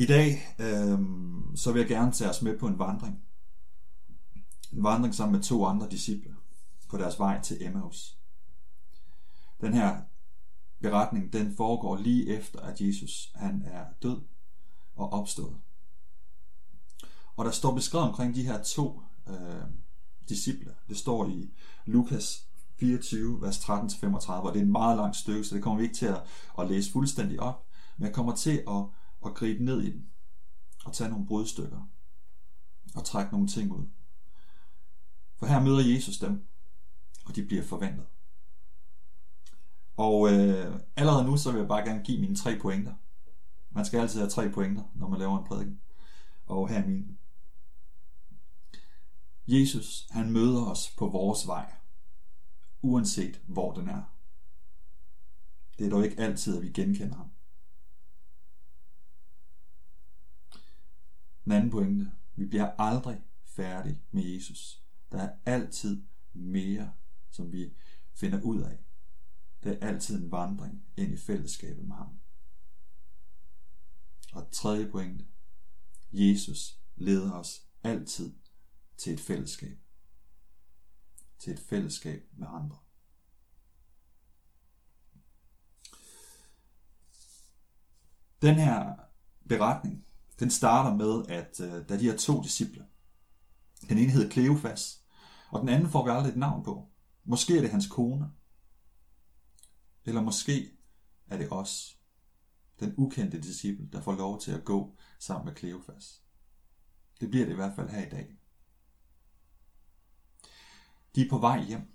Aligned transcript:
I 0.00 0.06
dag 0.06 0.54
øh, 0.58 0.98
så 1.54 1.72
vil 1.72 1.80
jeg 1.80 1.88
gerne 1.88 2.12
tage 2.12 2.30
os 2.30 2.42
med 2.42 2.58
på 2.58 2.66
en 2.66 2.78
vandring. 2.78 3.22
En 4.72 4.82
vandring 4.82 5.14
sammen 5.14 5.36
med 5.36 5.42
to 5.42 5.64
andre 5.64 5.88
disciple 5.90 6.36
på 6.88 6.98
deres 6.98 7.18
vej 7.18 7.42
til 7.42 7.66
Emmaus. 7.66 8.18
Den 9.60 9.74
her 9.74 10.00
beretning, 10.80 11.32
den 11.32 11.56
foregår 11.56 11.96
lige 11.96 12.36
efter, 12.36 12.60
at 12.60 12.80
Jesus 12.80 13.32
han 13.34 13.62
er 13.66 13.84
død 14.02 14.20
og 14.94 15.12
opstået. 15.12 15.56
Og 17.36 17.44
der 17.44 17.50
står 17.50 17.74
beskrevet 17.74 18.08
omkring 18.08 18.34
de 18.34 18.42
her 18.42 18.62
to 18.62 19.02
øh, 19.28 19.34
disciple. 20.28 20.74
Det 20.88 20.96
står 20.96 21.28
i 21.28 21.50
Lukas 21.86 22.46
24, 22.80 23.42
vers 23.42 23.58
13-35, 23.58 24.32
og 24.32 24.54
det 24.54 24.60
er 24.60 24.64
en 24.64 24.72
meget 24.72 24.96
lang 24.96 25.14
stykke, 25.14 25.44
så 25.44 25.54
det 25.54 25.62
kommer 25.62 25.78
vi 25.78 25.84
ikke 25.84 25.96
til 25.96 26.06
at, 26.06 26.22
at 26.58 26.68
læse 26.68 26.92
fuldstændig 26.92 27.40
op, 27.40 27.66
men 27.96 28.06
jeg 28.06 28.14
kommer 28.14 28.34
til 28.34 28.62
at, 28.68 28.84
og 29.20 29.34
gribe 29.34 29.64
ned 29.64 29.82
i 29.82 29.92
den, 29.92 30.10
og 30.84 30.92
tage 30.92 31.10
nogle 31.10 31.26
brudstykker, 31.26 31.88
og 32.94 33.04
trække 33.04 33.32
nogle 33.32 33.48
ting 33.48 33.72
ud. 33.72 33.86
For 35.36 35.46
her 35.46 35.60
møder 35.60 35.94
Jesus 35.94 36.18
dem, 36.18 36.46
og 37.24 37.36
de 37.36 37.46
bliver 37.46 37.62
forvandlet. 37.62 38.06
Og 39.96 40.32
øh, 40.32 40.80
allerede 40.96 41.24
nu, 41.24 41.36
så 41.36 41.52
vil 41.52 41.58
jeg 41.58 41.68
bare 41.68 41.84
gerne 41.84 42.04
give 42.04 42.20
mine 42.20 42.36
tre 42.36 42.58
pointer. 42.58 42.94
Man 43.70 43.84
skal 43.84 44.00
altid 44.00 44.20
have 44.20 44.30
tre 44.30 44.50
pointer, 44.50 44.82
når 44.94 45.08
man 45.08 45.18
laver 45.18 45.38
en 45.38 45.44
prædiken. 45.46 45.80
Og 46.46 46.68
her 46.68 46.82
er 46.82 46.86
mine. 46.86 47.16
Jesus, 49.46 50.06
han 50.10 50.32
møder 50.32 50.66
os 50.66 50.90
på 50.98 51.08
vores 51.08 51.46
vej, 51.46 51.74
uanset 52.82 53.40
hvor 53.46 53.72
den 53.72 53.88
er. 53.88 54.02
Det 55.78 55.86
er 55.86 55.90
dog 55.90 56.04
ikke 56.04 56.20
altid, 56.20 56.56
at 56.56 56.62
vi 56.62 56.68
genkender 56.68 57.16
ham. 57.16 57.30
Den 61.48 61.56
anden 61.56 61.70
pointe. 61.70 62.12
Vi 62.36 62.46
bliver 62.46 62.70
aldrig 62.78 63.22
færdige 63.44 64.02
med 64.10 64.22
Jesus. 64.22 64.84
Der 65.12 65.22
er 65.22 65.36
altid 65.46 66.02
mere, 66.32 66.92
som 67.30 67.52
vi 67.52 67.74
finder 68.14 68.42
ud 68.42 68.60
af. 68.60 68.78
Det 69.62 69.72
er 69.72 69.88
altid 69.88 70.22
en 70.22 70.30
vandring 70.30 70.84
ind 70.96 71.12
i 71.12 71.16
fællesskabet 71.16 71.84
med 71.84 71.96
ham. 71.96 72.20
Og 74.32 74.48
tredje 74.52 74.90
pointe. 74.90 75.26
Jesus 76.12 76.80
leder 76.96 77.32
os 77.32 77.62
altid 77.82 78.34
til 78.96 79.12
et 79.12 79.20
fællesskab. 79.20 79.78
Til 81.38 81.52
et 81.52 81.60
fællesskab 81.60 82.28
med 82.32 82.46
andre. 82.50 82.78
Den 88.42 88.54
her 88.54 88.96
beretning, 89.48 90.07
den 90.40 90.50
starter 90.50 90.96
med, 90.96 91.26
at 91.28 91.60
øh, 91.60 91.88
da 91.88 91.98
de 91.98 92.04
her 92.04 92.16
to 92.16 92.42
disciple, 92.42 92.86
den 93.88 93.98
ene 93.98 94.10
hed 94.10 94.30
Kleofas, 94.30 95.02
og 95.50 95.60
den 95.60 95.68
anden 95.68 95.90
får 95.90 96.04
vi 96.04 96.10
aldrig 96.10 96.30
et 96.30 96.36
navn 96.36 96.64
på. 96.64 96.88
Måske 97.24 97.56
er 97.56 97.60
det 97.60 97.70
hans 97.70 97.86
kone, 97.86 98.30
eller 100.04 100.22
måske 100.22 100.70
er 101.26 101.36
det 101.36 101.52
os, 101.52 101.98
den 102.80 102.94
ukendte 102.96 103.40
disciple, 103.40 103.88
der 103.92 104.00
får 104.00 104.14
lov 104.14 104.40
til 104.40 104.52
at 104.52 104.64
gå 104.64 104.96
sammen 105.18 105.44
med 105.44 105.54
Kleofas. 105.54 106.22
Det 107.20 107.30
bliver 107.30 107.44
det 107.44 107.52
i 107.52 107.56
hvert 107.56 107.76
fald 107.76 107.88
her 107.88 108.06
i 108.06 108.10
dag. 108.10 108.38
De 111.14 111.22
er 111.22 111.30
på 111.30 111.38
vej 111.38 111.64
hjem. 111.64 111.92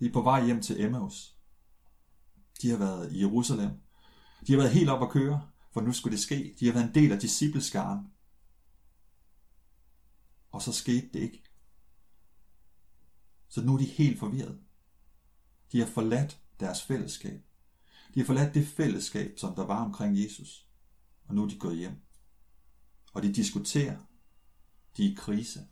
De 0.00 0.06
er 0.06 0.12
på 0.12 0.22
vej 0.22 0.44
hjem 0.44 0.62
til 0.62 0.80
Emmaus. 0.80 1.36
De 2.62 2.70
har 2.70 2.76
været 2.76 3.12
i 3.12 3.20
Jerusalem. 3.20 3.70
De 4.46 4.52
har 4.52 4.58
været 4.58 4.72
helt 4.72 4.90
op 4.90 5.02
at 5.02 5.10
køre, 5.10 5.48
for 5.70 5.80
nu 5.80 5.92
skulle 5.92 6.16
det 6.16 6.22
ske. 6.22 6.56
De 6.60 6.66
har 6.66 6.72
været 6.72 6.86
en 6.86 6.94
del 6.94 7.12
af 7.12 7.20
discipleskaren. 7.20 8.06
Og 10.50 10.62
så 10.62 10.72
skete 10.72 11.08
det 11.12 11.20
ikke. 11.20 11.42
Så 13.48 13.64
nu 13.64 13.74
er 13.74 13.78
de 13.78 13.84
helt 13.84 14.18
forvirret. 14.18 14.60
De 15.72 15.78
har 15.78 15.86
forladt 15.86 16.40
deres 16.60 16.82
fællesskab. 16.82 17.42
De 18.14 18.20
har 18.20 18.26
forladt 18.26 18.54
det 18.54 18.66
fællesskab, 18.66 19.38
som 19.38 19.54
der 19.54 19.66
var 19.66 19.84
omkring 19.84 20.22
Jesus. 20.24 20.68
Og 21.24 21.34
nu 21.34 21.44
er 21.44 21.48
de 21.48 21.58
gået 21.58 21.78
hjem. 21.78 22.02
Og 23.12 23.22
de 23.22 23.32
diskuterer. 23.32 23.98
De 24.96 25.06
er 25.06 25.10
i 25.10 25.14
krise. 25.14 25.66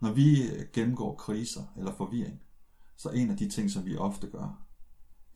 Når 0.00 0.12
vi 0.12 0.42
øh, 0.42 0.66
gennemgår 0.72 1.16
kriser 1.16 1.66
eller 1.76 1.96
forvirring, 1.96 2.40
så 2.96 3.10
en 3.10 3.30
af 3.30 3.36
de 3.36 3.48
ting, 3.48 3.70
som 3.70 3.84
vi 3.84 3.96
ofte 3.96 4.26
gør, 4.30 4.66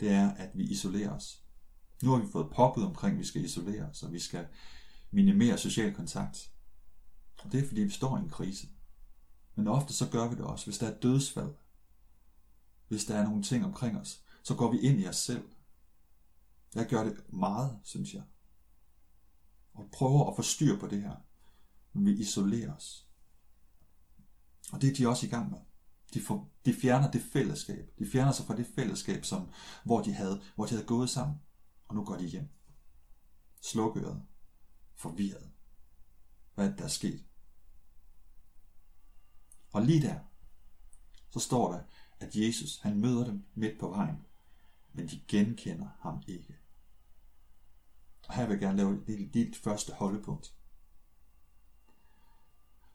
det 0.00 0.10
er, 0.10 0.30
at 0.30 0.50
vi 0.54 0.64
isolerer 0.64 1.10
os. 1.10 1.44
Nu 2.02 2.10
har 2.10 2.18
vi 2.18 2.32
fået 2.32 2.50
påbud 2.54 2.82
omkring, 2.82 3.12
at 3.12 3.18
vi 3.18 3.24
skal 3.24 3.44
isolere 3.44 3.84
os, 3.84 4.02
og 4.02 4.12
vi 4.12 4.18
skal 4.18 4.46
minimere 5.10 5.58
social 5.58 5.94
kontakt. 5.94 6.50
Og 7.38 7.52
det 7.52 7.60
er, 7.60 7.66
fordi 7.66 7.80
vi 7.80 7.90
står 7.90 8.16
i 8.16 8.20
en 8.20 8.28
krise. 8.28 8.68
Men 9.54 9.68
ofte 9.68 9.92
så 9.92 10.08
gør 10.10 10.28
vi 10.28 10.34
det 10.34 10.44
også, 10.44 10.66
hvis 10.66 10.78
der 10.78 10.88
er 10.88 11.00
dødsfald, 11.00 11.54
hvis 12.88 13.04
der 13.04 13.14
er 13.14 13.24
nogle 13.24 13.42
ting 13.42 13.64
omkring 13.64 13.98
os, 13.98 14.22
så 14.42 14.54
går 14.54 14.72
vi 14.72 14.78
ind 14.78 15.00
i 15.00 15.06
os 15.06 15.16
selv. 15.16 15.48
Jeg 16.74 16.86
gør 16.86 17.04
det 17.04 17.32
meget, 17.32 17.78
synes 17.84 18.14
jeg. 18.14 18.22
Og 19.74 19.88
prøver 19.92 20.30
at 20.30 20.36
få 20.36 20.42
styr 20.42 20.78
på 20.78 20.86
det 20.86 21.02
her. 21.02 21.16
Men 21.92 22.06
vi 22.06 22.12
isolerer 22.20 22.74
os. 22.74 23.08
Og 24.72 24.80
det 24.82 24.90
er 24.90 24.94
de 24.94 25.08
også 25.08 25.26
i 25.26 25.28
gang 25.28 25.50
med. 25.50 25.58
De, 26.14 26.20
for, 26.20 26.48
de 26.64 26.74
fjerner 26.74 27.10
det 27.10 27.22
fællesskab. 27.22 27.90
De 27.98 28.06
fjerner 28.06 28.32
sig 28.32 28.46
fra 28.46 28.56
det 28.56 28.66
fællesskab, 28.74 29.24
som, 29.24 29.50
hvor, 29.84 30.02
de 30.02 30.12
havde, 30.12 30.42
hvor 30.54 30.64
de 30.64 30.70
havde 30.70 30.86
gået 30.86 31.10
sammen. 31.10 31.36
Og 31.88 31.94
nu 31.94 32.04
går 32.04 32.16
de 32.16 32.26
hjem. 32.26 32.48
Slukøret. 33.60 34.22
Forvirret. 34.94 35.50
Hvad 36.54 36.70
er 36.70 36.76
der 36.76 36.84
er 36.84 36.88
sket? 36.88 37.24
Og 39.72 39.82
lige 39.82 40.02
der, 40.02 40.18
så 41.30 41.38
står 41.38 41.72
der, 41.72 41.82
at 42.20 42.36
Jesus 42.36 42.78
han 42.78 43.00
møder 43.00 43.24
dem 43.24 43.44
midt 43.54 43.80
på 43.80 43.88
vejen, 43.88 44.26
men 44.92 45.08
de 45.08 45.20
genkender 45.28 45.88
ham 46.00 46.22
ikke. 46.26 46.58
Og 48.28 48.34
her 48.34 48.46
vil 48.46 48.52
jeg 48.52 48.60
gerne 48.60 48.76
lave 48.76 49.04
dit, 49.06 49.34
dit 49.34 49.56
første 49.56 49.92
holdepunkt. 49.92 50.54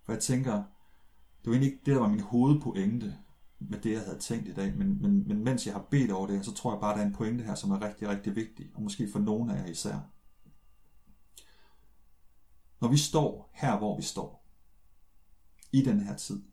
For 0.03 0.13
jeg 0.13 0.21
tænker, 0.21 0.53
det 0.53 1.45
var 1.45 1.51
egentlig 1.51 1.71
ikke 1.71 1.85
det, 1.85 1.95
der 1.95 2.01
var 2.01 2.07
min 2.07 2.19
hovedpointe 2.19 3.19
med 3.59 3.81
det, 3.81 3.91
jeg 3.91 4.01
havde 4.01 4.19
tænkt 4.19 4.47
i 4.47 4.53
dag, 4.53 4.77
men, 4.77 5.01
men, 5.01 5.27
men 5.27 5.43
mens 5.43 5.65
jeg 5.65 5.73
har 5.73 5.87
bedt 5.91 6.11
over 6.11 6.27
det, 6.27 6.45
så 6.45 6.53
tror 6.53 6.73
jeg 6.73 6.81
bare, 6.81 6.97
der 6.97 7.03
er 7.03 7.07
en 7.07 7.13
pointe 7.13 7.43
her, 7.43 7.55
som 7.55 7.71
er 7.71 7.81
rigtig, 7.81 8.07
rigtig 8.07 8.35
vigtig, 8.35 8.71
og 8.75 8.81
måske 8.81 9.11
for 9.11 9.19
nogle 9.19 9.53
af 9.53 9.63
jer 9.63 9.71
især. 9.71 9.99
Når 12.81 12.87
vi 12.87 12.97
står 12.97 13.49
her, 13.53 13.77
hvor 13.77 13.97
vi 13.97 14.03
står, 14.03 14.43
i 15.71 15.81
den 15.81 15.99
her 15.99 16.17
tid, 16.17 16.43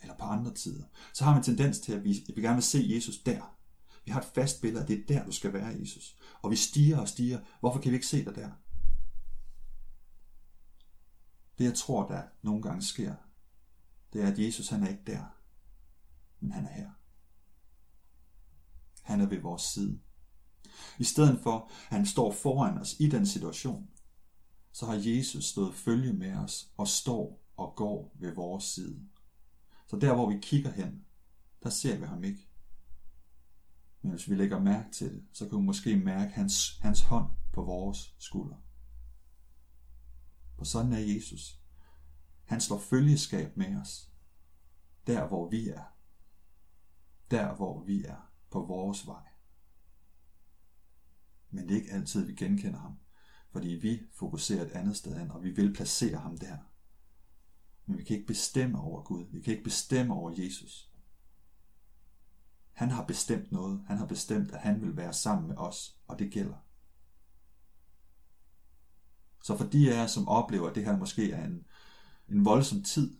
eller 0.00 0.16
på 0.16 0.24
andre 0.24 0.54
tider, 0.54 0.84
så 1.12 1.24
har 1.24 1.32
vi 1.32 1.38
en 1.38 1.44
tendens 1.44 1.80
til, 1.80 1.92
at 1.92 2.04
vi, 2.04 2.24
at 2.28 2.36
vi 2.36 2.42
gerne 2.42 2.56
vil 2.56 2.62
se 2.62 2.86
Jesus 2.94 3.18
der. 3.18 3.58
Vi 4.04 4.10
har 4.10 4.20
et 4.20 4.26
fast 4.34 4.60
billede, 4.60 4.82
at 4.82 4.88
det 4.88 4.98
er 4.98 5.06
der, 5.06 5.24
du 5.24 5.32
skal 5.32 5.52
være, 5.52 5.66
Jesus. 5.66 6.16
Og 6.42 6.50
vi 6.50 6.56
stiger 6.56 6.98
og 6.98 7.08
stiger. 7.08 7.40
Hvorfor 7.60 7.80
kan 7.80 7.90
vi 7.90 7.96
ikke 7.96 8.06
se 8.06 8.24
dig 8.24 8.34
der? 8.34 8.50
Det, 11.58 11.64
jeg 11.64 11.74
tror, 11.74 12.06
der 12.06 12.22
nogle 12.42 12.62
gange 12.62 12.82
sker, 12.82 13.14
det 14.12 14.22
er, 14.22 14.32
at 14.32 14.38
Jesus 14.38 14.68
han 14.68 14.82
er 14.82 14.88
ikke 14.88 15.02
der, 15.06 15.37
men 16.40 16.52
han 16.52 16.66
er 16.66 16.72
her. 16.72 16.90
Han 19.02 19.20
er 19.20 19.26
ved 19.26 19.40
vores 19.40 19.62
side. 19.62 20.00
I 20.98 21.04
stedet 21.04 21.40
for, 21.40 21.70
at 21.90 21.96
han 21.96 22.06
står 22.06 22.32
foran 22.32 22.78
os 22.78 22.96
i 23.00 23.08
den 23.08 23.26
situation, 23.26 23.90
så 24.72 24.86
har 24.86 24.94
Jesus 24.94 25.44
stået 25.44 25.74
følge 25.74 26.12
med 26.12 26.34
os 26.34 26.72
og 26.76 26.88
står 26.88 27.44
og 27.56 27.76
går 27.76 28.16
ved 28.20 28.34
vores 28.34 28.64
side. 28.64 29.08
Så 29.86 29.96
der, 29.96 30.14
hvor 30.14 30.30
vi 30.30 30.38
kigger 30.42 30.72
hen, 30.72 31.04
der 31.62 31.70
ser 31.70 31.98
vi 31.98 32.04
ham 32.04 32.24
ikke. 32.24 32.48
Men 34.02 34.10
hvis 34.10 34.30
vi 34.30 34.34
lægger 34.34 34.60
mærke 34.60 34.90
til 34.90 35.14
det, 35.14 35.24
så 35.32 35.48
kan 35.48 35.58
vi 35.58 35.62
måske 35.62 35.96
mærke 35.96 36.32
hans, 36.32 36.78
hans 36.80 37.00
hånd 37.00 37.30
på 37.52 37.62
vores 37.62 38.14
skulder. 38.18 38.56
For 40.56 40.64
sådan 40.64 40.92
er 40.92 40.98
Jesus. 40.98 41.60
Han 42.44 42.60
slår 42.60 42.78
følgeskab 42.78 43.56
med 43.56 43.76
os. 43.76 44.10
Der, 45.06 45.28
hvor 45.28 45.50
vi 45.50 45.68
er. 45.68 45.97
Der, 47.30 47.54
hvor 47.54 47.82
vi 47.82 48.04
er 48.04 48.30
på 48.50 48.60
vores 48.62 49.06
vej. 49.06 49.22
Men 51.50 51.68
det 51.68 51.76
er 51.76 51.80
ikke 51.80 51.92
altid, 51.92 52.26
vi 52.26 52.34
genkender 52.34 52.78
ham, 52.78 52.98
fordi 53.50 53.68
vi 53.68 54.00
fokuserer 54.14 54.64
et 54.64 54.70
andet 54.70 54.96
sted 54.96 55.18
hen, 55.18 55.30
og 55.30 55.42
vi 55.42 55.50
vil 55.50 55.74
placere 55.74 56.18
ham 56.18 56.38
der. 56.38 56.56
Men 57.86 57.98
vi 57.98 58.04
kan 58.04 58.16
ikke 58.16 58.26
bestemme 58.26 58.80
over 58.80 59.02
Gud. 59.02 59.26
Vi 59.32 59.40
kan 59.40 59.52
ikke 59.52 59.64
bestemme 59.64 60.14
over 60.14 60.32
Jesus. 60.36 60.90
Han 62.72 62.90
har 62.90 63.04
bestemt 63.04 63.52
noget. 63.52 63.84
Han 63.86 63.98
har 63.98 64.06
bestemt, 64.06 64.50
at 64.50 64.60
han 64.60 64.82
vil 64.82 64.96
være 64.96 65.12
sammen 65.12 65.48
med 65.48 65.56
os, 65.56 65.98
og 66.08 66.18
det 66.18 66.32
gælder. 66.32 66.56
Så 69.42 69.56
for 69.56 69.64
de 69.64 69.92
af 69.92 69.96
jer, 69.96 70.06
som 70.06 70.28
oplever, 70.28 70.68
at 70.68 70.74
det 70.74 70.84
her 70.84 70.96
måske 70.96 71.32
er 71.32 71.44
en, 71.44 71.66
en 72.28 72.44
voldsom 72.44 72.82
tid, 72.82 73.18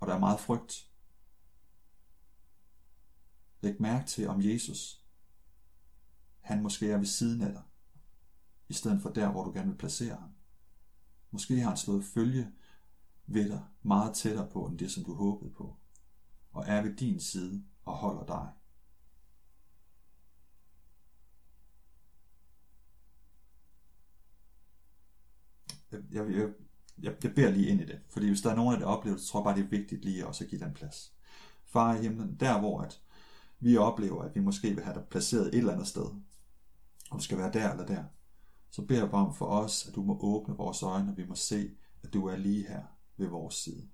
og 0.00 0.08
der 0.08 0.14
er 0.14 0.18
meget 0.18 0.40
frygt, 0.40 0.87
læg 3.60 3.82
mærke 3.82 4.06
til, 4.06 4.28
om 4.28 4.42
Jesus, 4.42 5.04
han 6.40 6.62
måske 6.62 6.90
er 6.90 6.98
ved 6.98 7.06
siden 7.06 7.42
af 7.42 7.52
dig. 7.52 7.62
i 8.68 8.72
stedet 8.72 9.02
for 9.02 9.10
der, 9.10 9.30
hvor 9.30 9.44
du 9.44 9.52
gerne 9.52 9.68
vil 9.68 9.78
placere 9.78 10.16
ham. 10.16 10.30
Måske 11.30 11.60
har 11.60 11.68
han 11.68 11.76
slået 11.76 12.04
følge 12.04 12.52
ved 13.26 13.48
dig 13.48 13.64
meget 13.82 14.14
tættere 14.14 14.50
på, 14.50 14.66
end 14.66 14.78
det, 14.78 14.92
som 14.92 15.04
du 15.04 15.14
håbede 15.14 15.50
på, 15.50 15.76
og 16.52 16.64
er 16.66 16.82
ved 16.82 16.96
din 16.96 17.20
side 17.20 17.64
og 17.84 17.94
holder 17.96 18.26
dig. 18.26 18.52
Jeg, 25.92 26.00
jeg, 26.12 26.36
jeg, 26.36 26.52
jeg, 26.98 27.16
jeg 27.24 27.34
beder 27.34 27.50
lige 27.50 27.68
ind 27.68 27.80
i 27.80 27.86
det, 27.86 28.00
fordi 28.08 28.26
hvis 28.28 28.40
der 28.40 28.50
er 28.50 28.56
nogen 28.56 28.72
af 28.72 28.78
det 28.78 28.86
oplevelser, 28.86 29.26
så 29.26 29.32
tror 29.32 29.40
jeg 29.40 29.44
bare, 29.44 29.56
det 29.56 29.64
er 29.64 29.78
vigtigt 29.78 30.04
lige 30.04 30.26
også 30.26 30.44
at 30.44 30.50
give 30.50 30.60
den 30.60 30.74
plads. 30.74 31.14
Far 31.64 31.94
i 31.94 32.02
himlen, 32.02 32.36
der 32.40 32.60
hvor 32.60 32.80
at 32.80 33.02
vi 33.60 33.76
oplever, 33.76 34.22
at 34.22 34.34
vi 34.34 34.40
måske 34.40 34.74
vil 34.74 34.84
have 34.84 34.94
dig 34.94 35.04
placeret 35.10 35.46
et 35.46 35.54
eller 35.54 35.72
andet 35.72 35.86
sted, 35.86 36.06
om 37.10 37.18
du 37.18 37.24
skal 37.24 37.38
være 37.38 37.52
der 37.52 37.70
eller 37.70 37.86
der, 37.86 38.04
så 38.70 38.86
beder 38.86 39.00
jeg 39.00 39.10
bare 39.10 39.26
om 39.26 39.34
for 39.34 39.46
os, 39.46 39.88
at 39.88 39.94
du 39.94 40.02
må 40.02 40.18
åbne 40.20 40.56
vores 40.56 40.82
øjne, 40.82 41.10
og 41.10 41.16
vi 41.16 41.26
må 41.26 41.34
se, 41.34 41.76
at 42.02 42.12
du 42.12 42.26
er 42.26 42.36
lige 42.36 42.68
her 42.68 42.82
ved 43.16 43.28
vores 43.28 43.54
side. 43.54 43.88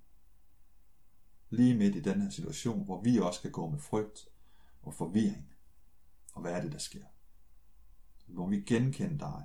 Lige 1.49 1.77
midt 1.77 1.95
i 1.95 2.01
den 2.01 2.21
her 2.21 2.29
situation, 2.29 2.85
hvor 2.85 3.01
vi 3.01 3.19
også 3.19 3.41
kan 3.41 3.51
gå 3.51 3.69
med 3.69 3.79
frygt 3.79 4.27
og 4.81 4.93
forvirring. 4.93 5.53
Og 6.33 6.41
hvad 6.41 6.51
er 6.51 6.61
det, 6.61 6.71
der 6.71 6.77
sker? 6.77 7.05
Hvor 8.27 8.47
vi 8.47 8.61
genkende 8.61 9.19
dig, 9.19 9.43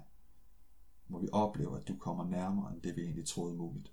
hvor 1.06 1.19
vi 1.19 1.28
oplever, 1.32 1.76
at 1.76 1.88
du 1.88 1.96
kommer 1.96 2.25
nærmere, 2.25 2.73
end 2.73 2.82
det 2.82 2.96
vi 2.96 3.02
egentlig 3.02 3.26
troede 3.26 3.55
muligt. 3.55 3.93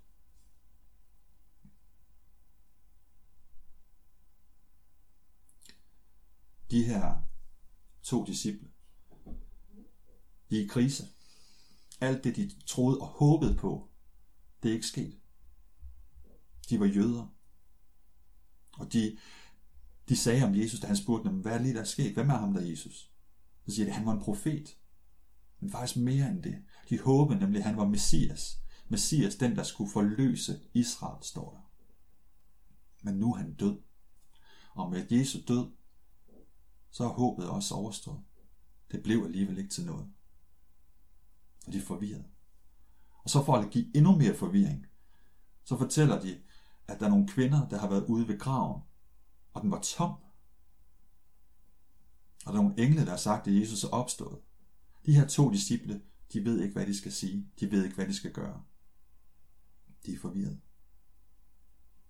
De 6.70 6.84
her 6.84 7.22
to 8.02 8.24
disciple, 8.24 8.68
de 10.50 10.58
er 10.58 10.64
i 10.64 10.66
krise. 10.66 11.06
Alt 12.00 12.24
det, 12.24 12.36
de 12.36 12.50
troede 12.66 12.98
og 12.98 13.06
håbede 13.06 13.54
på, 13.54 13.88
det 14.62 14.68
er 14.68 14.74
ikke 14.74 14.86
sket. 14.86 15.18
De 16.70 16.80
var 16.80 16.86
jøder. 16.86 17.34
Og 18.78 18.92
de, 18.92 19.18
de 20.08 20.16
sagde 20.16 20.44
om 20.44 20.54
Jesus, 20.54 20.80
da 20.80 20.86
han 20.86 20.96
spurgte 20.96 21.28
dem, 21.28 21.38
hvad 21.38 21.52
er 21.52 21.62
lige, 21.62 21.74
der 21.74 21.80
er 21.80 21.84
sket? 21.84 22.14
Hvem 22.14 22.30
er 22.30 22.36
ham 22.36 22.54
der 22.54 22.60
Jesus? 22.60 23.12
Så 23.66 23.74
siger 23.74 23.84
de, 23.84 23.90
at 23.90 23.96
han 23.96 24.06
var 24.06 24.12
en 24.12 24.20
profet. 24.20 24.76
Men 25.60 25.70
faktisk 25.70 25.96
mere 25.96 26.30
end 26.30 26.42
det. 26.42 26.64
De 26.88 26.98
håbede 26.98 27.38
nemlig, 27.38 27.58
at 27.58 27.66
han 27.66 27.76
var 27.76 27.88
Messias. 27.88 28.58
Messias, 28.88 29.36
den 29.36 29.56
der 29.56 29.62
skulle 29.62 29.90
forløse 29.90 30.60
Israel, 30.74 31.24
står 31.24 31.50
der. 31.50 31.70
Men 33.02 33.14
nu 33.14 33.32
er 33.32 33.36
han 33.36 33.54
død. 33.54 33.80
Og 34.74 34.90
med 34.90 35.06
Jesus 35.10 35.44
død, 35.44 35.70
så 36.90 37.04
er 37.04 37.08
håbet 37.08 37.48
også 37.48 37.74
overstået. 37.74 38.20
Det 38.92 39.02
blev 39.02 39.24
alligevel 39.24 39.58
ikke 39.58 39.70
til 39.70 39.86
noget. 39.86 40.06
Og 41.66 41.72
de 41.72 41.78
er 41.78 41.82
forvirret. 41.82 42.24
Og 43.24 43.30
så 43.30 43.44
for 43.44 43.56
at 43.56 43.70
give 43.70 43.96
endnu 43.96 44.16
mere 44.16 44.34
forvirring, 44.34 44.86
så 45.64 45.78
fortæller 45.78 46.20
de, 46.20 46.40
at 46.88 47.00
der 47.00 47.06
er 47.06 47.10
nogle 47.10 47.28
kvinder, 47.28 47.68
der 47.68 47.78
har 47.78 47.88
været 47.88 48.06
ude 48.06 48.28
ved 48.28 48.38
graven, 48.38 48.82
og 49.52 49.62
den 49.62 49.70
var 49.70 49.80
tom. 49.80 50.10
Og 52.46 52.52
der 52.52 52.58
er 52.58 52.62
nogle 52.62 52.82
engle, 52.82 53.04
der 53.04 53.10
har 53.10 53.16
sagt, 53.16 53.46
at 53.46 53.54
Jesus 53.54 53.84
er 53.84 53.88
opstået. 53.88 54.40
De 55.06 55.14
her 55.14 55.26
to 55.26 55.50
disciple, 55.50 56.02
de 56.32 56.44
ved 56.44 56.60
ikke, 56.60 56.72
hvad 56.72 56.86
de 56.86 56.98
skal 56.98 57.12
sige. 57.12 57.50
De 57.60 57.70
ved 57.70 57.84
ikke, 57.84 57.96
hvad 57.96 58.06
de 58.06 58.14
skal 58.14 58.32
gøre. 58.32 58.62
De 60.06 60.14
er 60.14 60.18
forvirret. 60.18 60.60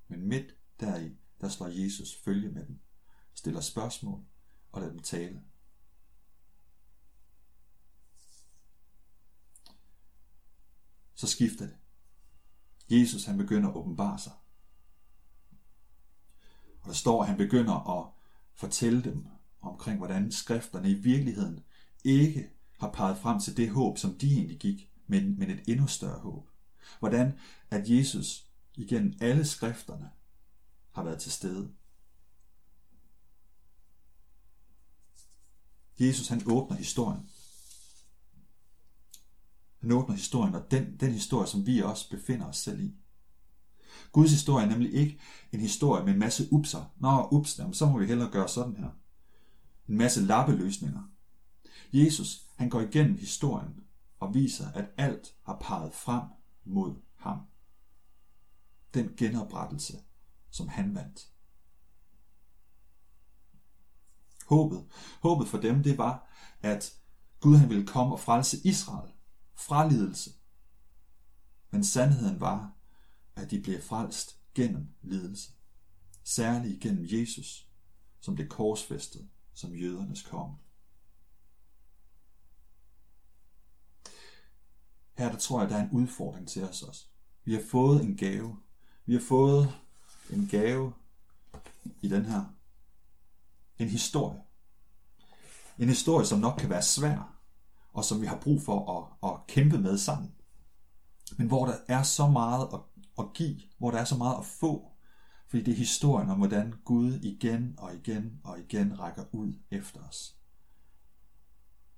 Men 0.09 0.29
midt 0.29 0.55
deri, 0.81 1.17
der 1.41 1.49
slår 1.49 1.67
Jesus 1.67 2.15
følge 2.25 2.51
med 2.51 2.67
dem, 2.67 2.81
stiller 3.35 3.61
spørgsmål 3.61 4.25
og 4.73 4.81
lad 4.81 4.91
dem 4.91 4.99
tale. 4.99 5.43
Så 11.15 11.27
skifter 11.27 11.67
det. 11.67 11.77
Jesus 12.91 13.25
han 13.25 13.39
begynder 13.39 13.69
at 13.69 13.77
åbenbare 13.77 14.19
sig. 14.19 14.33
Og 16.81 16.89
der 16.89 16.93
står, 16.93 17.23
at 17.23 17.29
han 17.29 17.37
begynder 17.37 17.99
at 17.99 18.13
fortælle 18.55 19.05
dem 19.05 19.27
omkring, 19.61 19.99
hvordan 19.99 20.33
skrifterne 20.33 20.91
i 20.91 20.95
virkeligheden 20.95 21.65
ikke 22.05 22.51
har 22.81 22.91
peget 22.91 23.19
frem 23.19 23.41
til 23.41 23.57
det 23.57 23.71
håb, 23.71 23.99
som 23.99 24.15
de 24.15 24.33
egentlig 24.33 24.59
gik, 24.59 24.91
men, 25.07 25.39
men 25.39 25.51
et 25.51 25.63
endnu 25.67 25.87
større 25.87 26.21
håb. 26.21 26.49
Hvordan 26.99 27.39
at 27.71 27.91
Jesus 27.91 28.47
igennem 28.75 29.15
alle 29.21 29.45
skrifterne 29.45 30.11
har 30.91 31.03
været 31.03 31.21
til 31.21 31.33
stede. 31.33 31.73
Jesus 36.01 36.29
han 36.29 36.43
åbner 36.47 36.77
historien. 36.77 37.31
Han 39.81 39.93
åbner 39.93 40.17
historien, 40.17 40.55
og 40.55 40.71
den, 40.71 40.97
den 41.01 41.13
historie, 41.13 41.47
som 41.47 41.67
vi 41.67 41.83
også 41.83 42.11
befinder 42.11 42.47
os 42.47 42.57
selv 42.57 42.81
i. 42.81 42.95
Guds 44.13 44.31
historie 44.31 44.67
er 44.67 44.71
nemlig 44.71 44.95
ikke 44.95 45.19
en 45.53 45.61
historie 45.61 46.05
med 46.05 46.13
en 46.13 46.19
masse 46.19 46.53
upser. 46.53 46.95
Nå, 46.97 47.29
ups, 47.33 47.59
jamen, 47.59 47.75
så 47.75 47.87
må 47.87 47.99
vi 47.99 48.07
hellere 48.07 48.31
gøre 48.31 48.49
sådan 48.49 48.77
her. 48.77 48.91
En 49.89 49.99
masse 49.99 50.21
lappeløsninger. 50.21 51.03
Jesus, 51.93 52.43
han 52.57 52.71
går 52.71 52.81
igennem 52.81 53.17
historien 53.17 53.85
og 54.19 54.35
viser, 54.35 54.73
at 54.73 54.85
alt 54.97 55.35
har 55.43 55.59
peget 55.61 55.95
frem 55.95 56.23
mod 56.65 56.95
ham. 57.17 57.39
Den 58.95 59.11
genoprettelse, 59.17 59.99
som 60.51 60.69
han 60.69 60.95
vandt. 60.95 61.28
Håbet, 64.49 64.85
håbet 65.23 65.49
for 65.49 65.59
dem, 65.59 65.83
det 65.83 65.99
var, 65.99 66.27
at 66.61 66.95
Gud 67.41 67.57
han 67.57 67.69
ville 67.69 67.87
komme 67.87 68.15
og 68.15 68.21
frelse 68.21 68.59
Israel 68.65 69.13
fra 69.55 69.89
lidelse. 69.89 70.31
Men 71.71 71.85
sandheden 71.85 72.41
var, 72.41 72.73
at 73.37 73.51
de 73.51 73.61
blev 73.61 73.83
frelst 73.83 74.39
gennem 74.55 74.89
lidelse. 75.03 75.53
Særligt 76.25 76.81
gennem 76.81 77.07
Jesus, 77.09 77.69
som 78.21 78.37
det 78.37 78.49
korsfæstet 78.49 79.29
som 79.55 79.75
jødernes 79.75 80.23
konge. 80.23 80.57
Her 85.19 85.31
der 85.31 85.39
tror 85.39 85.61
jeg, 85.61 85.71
der 85.71 85.77
er 85.77 85.83
en 85.83 85.91
udfordring 85.93 86.49
til 86.49 86.65
os 86.65 86.83
også. 86.83 87.07
Vi 87.45 87.55
har 87.55 87.63
fået 87.71 88.05
en 88.05 88.17
gave. 88.17 88.57
Vi 89.07 89.13
har 89.13 89.21
fået 89.21 89.75
en 90.31 90.49
gave 90.51 90.93
i 92.03 92.09
den 92.09 92.25
her. 92.25 92.58
En 93.79 93.89
historie. 93.89 94.41
En 95.79 95.89
historie, 95.89 96.27
som 96.27 96.39
nok 96.39 96.59
kan 96.59 96.71
være 96.71 96.83
svær, 96.83 97.39
og 97.93 98.05
som 98.05 98.21
vi 98.21 98.27
har 98.27 98.41
brug 98.41 98.63
for 98.63 98.99
at, 98.99 99.31
at 99.31 99.47
kæmpe 99.47 99.79
med 99.79 99.99
sammen. 99.99 100.35
Men 101.37 101.47
hvor 101.47 101.67
der 101.67 101.77
er 101.89 102.03
så 102.03 102.27
meget 102.27 102.69
at, 102.73 102.81
at 103.19 103.33
give, 103.35 103.61
hvor 103.79 103.91
der 103.91 103.99
er 103.99 104.05
så 104.05 104.17
meget 104.17 104.39
at 104.39 104.45
få, 104.45 104.93
fordi 105.49 105.63
det 105.63 105.73
er 105.73 105.77
historien 105.77 106.31
om, 106.31 106.39
hvordan 106.39 106.75
Gud 106.85 107.13
igen 107.13 107.75
og 107.79 107.95
igen 107.95 108.41
og 108.45 108.59
igen 108.59 109.01
rækker 109.01 109.25
ud 109.33 109.53
efter 109.71 110.01
os. 110.01 110.37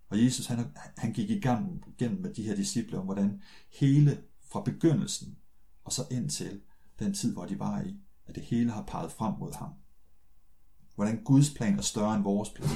Og 0.09 0.25
Jesus 0.25 0.47
han, 0.47 0.77
han 0.97 1.13
gik 1.13 1.31
i 1.31 1.41
gang 1.41 1.85
gennem 1.99 2.21
med 2.21 2.35
de 2.35 2.43
her 2.43 2.57
disciple 2.57 2.99
om, 2.99 3.05
hvordan 3.05 3.43
hele 3.81 4.23
fra 4.51 4.63
begyndelsen 4.63 5.39
og 5.85 5.93
så 5.93 6.03
indtil 6.11 6.61
den 6.99 7.15
tid, 7.15 7.33
hvor 7.33 7.47
de 7.47 7.59
var 7.59 7.81
i, 7.81 7.97
at 8.27 8.35
det 8.35 8.43
hele 8.43 8.71
har 8.71 8.83
peget 8.83 9.13
frem 9.13 9.35
mod 9.39 9.53
ham. 9.55 9.71
Hvordan 11.01 11.25
Guds 11.25 11.55
plan 11.55 11.79
er 11.79 11.83
større 11.83 12.15
end 12.15 12.23
vores 12.23 12.51
plan. 12.51 12.71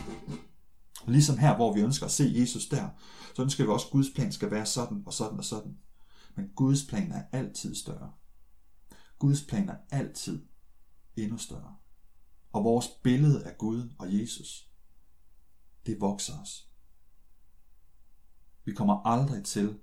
Og 1.02 1.12
ligesom 1.12 1.38
her, 1.38 1.56
hvor 1.56 1.72
vi 1.74 1.80
ønsker 1.80 2.06
at 2.06 2.12
se 2.12 2.32
Jesus 2.36 2.66
der, 2.68 2.88
så 3.36 3.42
ønsker 3.42 3.64
vi 3.64 3.70
også, 3.70 3.86
at 3.86 3.92
Guds 3.92 4.06
plan 4.14 4.32
skal 4.32 4.50
være 4.50 4.66
sådan 4.66 5.02
og 5.06 5.12
sådan 5.12 5.38
og 5.38 5.44
sådan. 5.44 5.78
Men 6.34 6.50
Guds 6.56 6.86
plan 6.86 7.12
er 7.12 7.24
altid 7.32 7.74
større. 7.74 8.12
Guds 9.18 9.44
plan 9.44 9.68
er 9.68 9.76
altid 9.90 10.46
endnu 11.16 11.38
større. 11.38 11.76
Og 12.52 12.64
vores 12.64 12.88
billede 13.02 13.44
af 13.44 13.58
Gud 13.58 13.90
og 13.98 14.20
Jesus, 14.20 14.68
det 15.86 16.00
vokser 16.00 16.40
os. 16.40 16.68
Vi 18.64 18.72
kommer 18.72 19.06
aldrig 19.06 19.44
til 19.44 19.78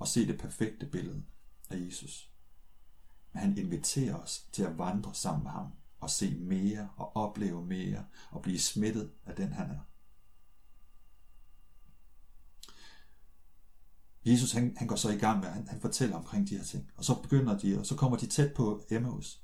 at 0.00 0.08
se 0.08 0.26
det 0.26 0.40
perfekte 0.40 0.86
billede 0.86 1.24
af 1.70 1.86
Jesus. 1.86 2.32
Men 3.32 3.40
han 3.40 3.58
inviterer 3.58 4.14
os 4.14 4.46
til 4.52 4.62
at 4.62 4.78
vandre 4.78 5.14
sammen 5.14 5.42
med 5.42 5.50
ham 5.50 5.72
og 6.00 6.10
se 6.10 6.34
mere 6.34 6.88
og 6.96 7.16
opleve 7.16 7.66
mere 7.66 8.04
og 8.30 8.42
blive 8.42 8.60
smittet 8.60 9.12
af 9.26 9.36
den 9.36 9.52
han 9.52 9.70
er. 9.70 9.80
Jesus 14.26 14.52
han, 14.52 14.74
han 14.76 14.88
går 14.88 14.96
så 14.96 15.10
i 15.10 15.16
gang 15.16 15.40
med, 15.40 15.48
han, 15.48 15.68
han 15.68 15.80
fortæller 15.80 16.16
omkring 16.16 16.48
de 16.48 16.56
her 16.56 16.64
ting. 16.64 16.90
Og 16.96 17.04
så 17.04 17.22
begynder 17.22 17.58
de, 17.58 17.78
og 17.78 17.86
så 17.86 17.96
kommer 17.96 18.16
de 18.16 18.26
tæt 18.26 18.52
på 18.54 18.82
Emmaus. 18.90 19.42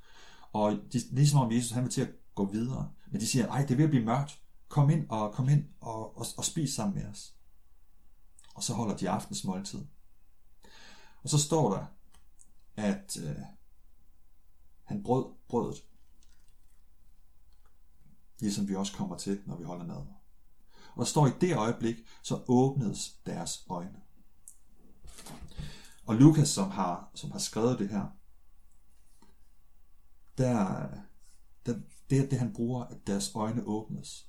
Og 0.52 0.78
de, 0.92 0.98
ligesom 1.10 1.40
om 1.40 1.52
Jesus 1.52 1.70
han 1.70 1.82
vil 1.82 1.92
til 1.92 2.00
at 2.00 2.10
gå 2.34 2.44
videre. 2.44 2.90
Men 3.10 3.20
de 3.20 3.26
siger, 3.26 3.46
nej, 3.46 3.64
det 3.64 3.78
vil 3.78 3.88
blive 3.88 4.04
mørkt. 4.04 4.42
Kom 4.68 4.90
ind 4.90 5.10
og 5.10 5.32
kom 5.32 5.48
ind 5.48 5.64
og, 5.80 6.16
og, 6.16 6.26
og 6.36 6.44
spis 6.44 6.74
sammen 6.74 6.94
med 6.94 7.10
os. 7.10 7.34
Og 8.54 8.62
så 8.62 8.74
holder 8.74 8.96
de 8.96 9.10
aftensmåltid. 9.10 9.84
Og 11.22 11.28
så 11.28 11.38
står 11.38 11.74
der, 11.74 11.86
at 12.76 13.16
øh, 13.22 13.36
han 14.84 15.02
brød 15.02 15.24
brødet. 15.48 15.84
Ligesom 18.42 18.68
vi 18.68 18.74
også 18.74 18.92
kommer 18.92 19.16
til, 19.16 19.40
når 19.46 19.56
vi 19.56 19.64
holder 19.64 19.86
mad. 19.86 20.06
Og 20.94 21.06
står 21.06 21.26
i 21.26 21.30
det 21.40 21.56
øjeblik, 21.56 21.96
så 22.22 22.42
åbnedes 22.48 23.16
deres 23.26 23.66
øjne. 23.68 24.00
Og 26.06 26.14
Lukas, 26.14 26.48
som 26.48 26.70
har, 26.70 27.10
som 27.14 27.30
har 27.30 27.38
skrevet 27.38 27.78
det 27.78 27.88
her, 27.88 28.06
der, 30.38 30.88
der, 31.66 31.80
det 32.10 32.18
er 32.18 32.28
det, 32.28 32.38
han 32.38 32.52
bruger, 32.52 32.84
at 32.84 33.06
deres 33.06 33.34
øjne 33.34 33.64
åbnes. 33.64 34.28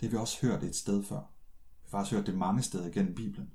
Det 0.00 0.02
har 0.02 0.10
vi 0.10 0.16
også 0.16 0.46
hørt 0.46 0.62
et 0.62 0.76
sted 0.76 1.04
før. 1.04 1.20
Vi 1.20 1.88
har 1.90 1.90
faktisk 1.90 2.16
hørt 2.16 2.26
det 2.26 2.34
mange 2.34 2.62
steder 2.62 2.90
gennem 2.90 3.14
Bibelen. 3.14 3.50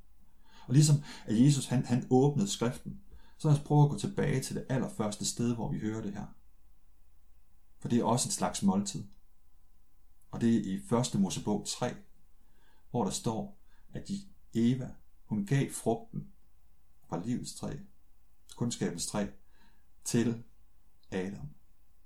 Og 0.68 0.74
ligesom 0.74 0.96
at 1.26 1.42
Jesus 1.42 1.66
han, 1.66 1.86
han 1.86 2.08
åbnede 2.10 2.48
skriften, 2.48 3.02
så 3.38 3.48
lad 3.48 3.58
os 3.58 3.64
prøve 3.64 3.84
at 3.84 3.90
gå 3.90 3.98
tilbage 3.98 4.42
til 4.42 4.56
det 4.56 4.66
allerførste 4.70 5.26
sted, 5.26 5.56
hvor 5.56 5.72
vi 5.72 5.80
hører 5.80 6.02
det 6.02 6.14
her. 6.14 6.26
For 7.80 7.90
det 7.90 8.00
er 8.00 8.04
også 8.04 8.30
et 8.30 8.34
slags 8.34 8.64
måltid. 8.64 9.04
Og 10.32 10.42
det 10.42 10.56
er 10.56 10.62
i 10.62 10.76
1. 11.16 11.20
Mosebog 11.22 11.66
3, 11.68 11.96
hvor 12.92 13.04
der 13.04 13.12
står, 13.12 13.60
at 13.94 14.10
Eva, 14.54 14.96
hun 15.26 15.46
gav 15.46 15.72
frugten 15.72 16.32
fra 17.10 17.24
livets 17.26 17.56
træ, 17.56 17.78
kundskabens 18.56 19.08
træ, 19.08 19.28
til 20.04 20.44
Adam. 21.12 21.50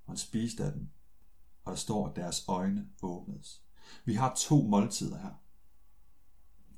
Og 0.06 0.12
han 0.12 0.18
spiste 0.18 0.64
af 0.64 0.72
den, 0.72 0.92
og 1.64 1.72
der 1.72 1.78
står, 1.78 2.08
at 2.08 2.16
deres 2.16 2.46
øjne 2.48 2.90
åbnedes. 3.02 3.64
Vi 4.06 4.14
har 4.14 4.36
to 4.36 4.62
måltider 4.62 5.18
her. 5.18 5.34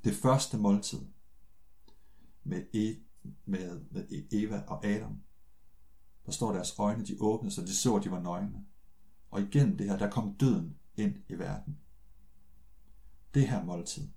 Det 0.04 0.14
første 0.14 0.58
måltid 0.58 1.06
med, 2.44 2.66
e, 2.74 2.96
med, 3.44 3.80
med 3.90 4.06
Eva 4.32 4.62
og 4.66 4.86
Adam, 4.86 5.22
der 6.26 6.32
står 6.32 6.52
deres 6.52 6.78
øjne, 6.78 7.06
de 7.06 7.16
åbnede, 7.20 7.54
så 7.54 7.62
de 7.62 7.76
så, 7.76 7.96
at 7.96 8.04
de 8.04 8.10
var 8.10 8.20
nøgne. 8.20 8.66
Og 9.30 9.40
igennem 9.40 9.76
det 9.76 9.86
her, 9.90 9.96
der 9.96 10.10
kom 10.10 10.34
døden 10.34 10.77
ind 10.98 11.16
i 11.28 11.34
verden. 11.34 11.80
Det 13.34 13.48
her 13.48 13.64
måltid, 13.64 14.08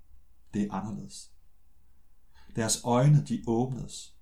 det 0.53 0.61
er 0.63 0.73
anderledes. 0.73 1.33
Deres 2.55 2.83
øjne, 2.83 3.25
de 3.25 3.43
åbnedes, 3.47 4.17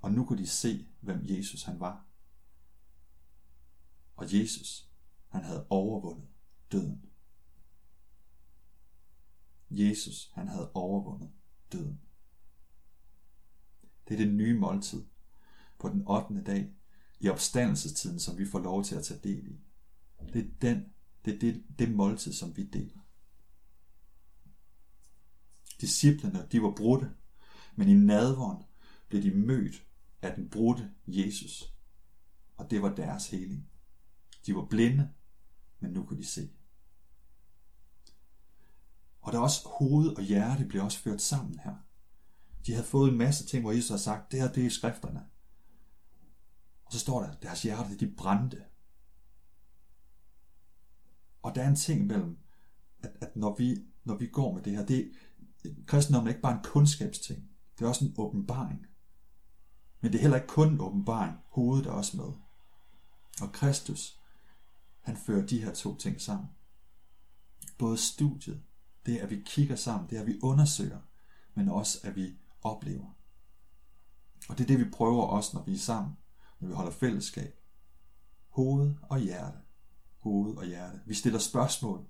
og 0.00 0.12
nu 0.12 0.24
kunne 0.24 0.38
de 0.38 0.46
se, 0.46 0.88
hvem 1.00 1.20
Jesus 1.22 1.62
han 1.62 1.80
var. 1.80 2.06
Og 4.16 4.40
Jesus, 4.40 4.90
han 5.28 5.44
havde 5.44 5.66
overvundet 5.70 6.28
døden. 6.72 7.02
Jesus, 9.70 10.30
han 10.34 10.48
havde 10.48 10.72
overvundet 10.72 11.30
døden. 11.72 12.00
Det 14.08 14.14
er 14.14 14.18
det 14.18 14.34
nye 14.34 14.58
måltid 14.58 15.04
på 15.78 15.88
den 15.88 16.08
8. 16.08 16.42
dag 16.42 16.72
i 17.20 17.28
opstandelsestiden, 17.28 18.20
som 18.20 18.38
vi 18.38 18.46
får 18.46 18.58
lov 18.58 18.84
til 18.84 18.94
at 18.94 19.04
tage 19.04 19.20
del 19.20 19.46
i. 19.46 19.60
Det 20.32 20.46
er, 20.46 20.50
den, 20.60 20.93
det, 21.24 21.34
er 21.34 21.38
det, 21.38 21.64
det 21.78 21.90
måltid, 21.90 22.32
som 22.32 22.56
vi 22.56 22.64
deler. 22.64 23.00
Disciplerne, 25.80 26.48
de 26.52 26.62
var 26.62 26.74
brudte, 26.76 27.10
men 27.76 27.88
i 27.88 27.94
nadvåren 27.94 28.64
blev 29.08 29.22
de 29.22 29.30
mødt 29.30 29.86
af 30.22 30.34
den 30.34 30.50
brudte 30.50 30.90
Jesus, 31.06 31.74
og 32.56 32.70
det 32.70 32.82
var 32.82 32.94
deres 32.94 33.30
heling. 33.30 33.70
De 34.46 34.54
var 34.54 34.64
blinde, 34.64 35.10
men 35.80 35.90
nu 35.90 36.04
kunne 36.04 36.18
de 36.18 36.26
se. 36.26 36.50
Og 39.20 39.32
der 39.32 39.38
er 39.38 39.42
også 39.42 39.68
hoved 39.68 40.16
og 40.16 40.22
hjerte 40.22 40.64
bliver 40.64 40.84
også 40.84 40.98
ført 40.98 41.22
sammen 41.22 41.58
her. 41.58 41.76
De 42.66 42.72
havde 42.72 42.86
fået 42.86 43.10
en 43.10 43.18
masse 43.18 43.46
ting, 43.46 43.62
hvor 43.62 43.72
Jesus 43.72 43.90
har 43.90 43.96
sagt, 43.96 44.32
det 44.32 44.40
her 44.40 44.52
det 44.52 44.66
er 44.66 44.70
skrifterne. 44.70 45.26
Og 46.84 46.92
så 46.92 46.98
står 46.98 47.22
der, 47.22 47.34
deres 47.34 47.62
hjerte, 47.62 47.98
de 47.98 48.14
brændte. 48.16 48.64
Og 51.44 51.54
der 51.54 51.62
er 51.62 51.68
en 51.68 51.76
ting 51.76 52.06
mellem, 52.06 52.38
at, 53.00 53.10
at 53.20 53.36
når, 53.36 53.56
vi, 53.56 53.84
når 54.04 54.16
vi 54.16 54.26
går 54.26 54.54
med 54.54 54.62
det 54.62 54.76
her, 54.76 54.86
det, 54.86 55.12
kristendommen 55.86 56.28
er 56.28 56.32
ikke 56.32 56.42
bare 56.42 56.56
en 56.56 56.64
kundskabsting. 56.64 57.50
Det 57.78 57.84
er 57.84 57.88
også 57.88 58.04
en 58.04 58.14
åbenbaring. 58.16 58.86
Men 60.00 60.12
det 60.12 60.18
er 60.18 60.22
heller 60.22 60.36
ikke 60.36 60.48
kun 60.48 60.72
en 60.72 60.80
åbenbaring. 60.80 61.36
Hovedet 61.48 61.86
er 61.86 61.90
også 61.90 62.16
med. 62.16 62.32
Og 63.42 63.52
Kristus, 63.52 64.20
han 65.00 65.16
fører 65.16 65.46
de 65.46 65.64
her 65.64 65.74
to 65.74 65.96
ting 65.96 66.20
sammen. 66.20 66.48
Både 67.78 67.96
studiet, 67.96 68.62
det 69.06 69.14
er, 69.14 69.22
at 69.22 69.30
vi 69.30 69.42
kigger 69.46 69.76
sammen, 69.76 70.10
det 70.10 70.16
er, 70.16 70.20
at 70.20 70.26
vi 70.26 70.38
undersøger, 70.42 71.00
men 71.54 71.68
også, 71.68 71.98
at 72.02 72.16
vi 72.16 72.38
oplever. 72.62 73.16
Og 74.48 74.58
det 74.58 74.64
er 74.64 74.68
det, 74.68 74.86
vi 74.86 74.90
prøver 74.90 75.22
også, 75.22 75.50
når 75.54 75.64
vi 75.64 75.74
er 75.74 75.78
sammen, 75.78 76.16
når 76.60 76.68
vi 76.68 76.74
holder 76.74 76.92
fællesskab. 76.92 77.60
Hoved 78.48 78.94
og 79.02 79.18
hjerte. 79.18 79.63
Hoved 80.24 80.56
og 80.56 80.66
hjerte. 80.66 81.00
Vi 81.06 81.14
stiller 81.14 81.38
spørgsmål, 81.38 82.06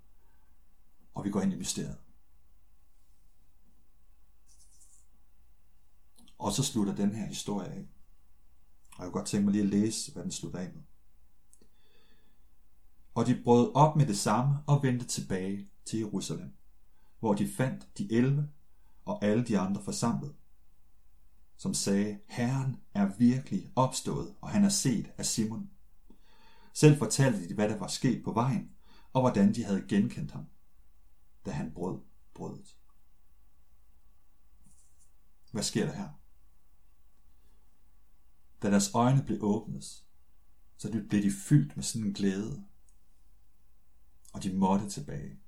og 1.14 1.24
vi 1.24 1.30
går 1.30 1.40
ind 1.40 1.52
i 1.52 1.56
mysteriet. 1.56 1.96
Og 6.38 6.52
så 6.52 6.62
slutter 6.62 6.94
den 6.94 7.14
her 7.14 7.26
historie 7.26 7.68
af. 7.68 7.86
Og 8.96 9.04
jeg 9.04 9.12
kunne 9.12 9.20
godt 9.20 9.26
tænke 9.26 9.44
mig 9.44 9.52
lige 9.52 9.64
at 9.64 9.70
læse, 9.70 10.12
hvad 10.12 10.22
den 10.22 10.32
slutter 10.32 10.58
af 10.58 10.72
med. 10.74 10.82
Og 13.14 13.26
de 13.26 13.40
brød 13.44 13.74
op 13.74 13.96
med 13.96 14.06
det 14.06 14.18
samme 14.18 14.58
og 14.66 14.82
vendte 14.82 15.06
tilbage 15.06 15.68
til 15.84 15.98
Jerusalem, 15.98 16.52
hvor 17.20 17.34
de 17.34 17.48
fandt 17.48 17.98
de 17.98 18.12
elve 18.12 18.48
og 19.04 19.24
alle 19.24 19.44
de 19.44 19.58
andre 19.58 19.82
forsamlet, 19.82 20.34
som 21.56 21.74
sagde, 21.74 22.18
Herren 22.26 22.76
er 22.94 23.10
virkelig 23.18 23.72
opstået, 23.76 24.34
og 24.40 24.48
han 24.48 24.64
er 24.64 24.68
set 24.68 25.12
af 25.18 25.26
Simon. 25.26 25.70
Selv 26.74 26.98
fortalte 26.98 27.48
de, 27.48 27.54
hvad 27.54 27.68
der 27.68 27.76
var 27.76 27.86
sket 27.86 28.24
på 28.24 28.32
vejen, 28.32 28.70
og 29.12 29.20
hvordan 29.20 29.54
de 29.54 29.64
havde 29.64 29.84
genkendt 29.88 30.32
ham, 30.32 30.46
da 31.46 31.50
han 31.50 31.72
brød 31.74 32.00
brødet. 32.34 32.76
Hvad 35.50 35.62
sker 35.62 35.86
der 35.86 35.92
her? 35.92 36.08
Da 38.62 38.70
deres 38.70 38.94
øjne 38.94 39.22
blev 39.22 39.38
åbnet, 39.42 40.04
så 40.76 41.04
blev 41.08 41.22
de 41.22 41.32
fyldt 41.32 41.76
med 41.76 41.84
sådan 41.84 42.06
en 42.06 42.14
glæde, 42.14 42.64
og 44.32 44.42
de 44.42 44.52
måtte 44.52 44.90
tilbage. 44.90 45.40